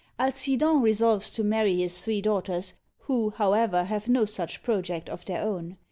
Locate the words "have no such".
3.83-4.63